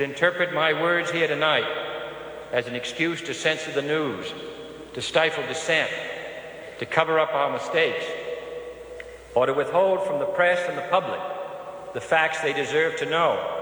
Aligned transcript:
interpret 0.00 0.52
my 0.52 0.72
words 0.72 1.10
here 1.10 1.28
tonight 1.28 1.66
as 2.52 2.66
an 2.66 2.74
excuse 2.74 3.20
to 3.22 3.34
censor 3.34 3.72
the 3.72 3.82
news, 3.82 4.32
to 4.94 5.02
stifle 5.02 5.46
dissent, 5.46 5.90
to 6.78 6.86
cover 6.86 7.18
up 7.18 7.32
our 7.34 7.52
mistakes, 7.52 8.04
or 9.34 9.46
to 9.46 9.52
withhold 9.52 10.06
from 10.06 10.18
the 10.18 10.26
press 10.26 10.68
and 10.68 10.78
the 10.78 10.88
public 10.90 11.20
the 11.94 12.00
facts 12.00 12.40
they 12.40 12.52
deserve 12.52 12.96
to 12.96 13.06
know. 13.06 13.53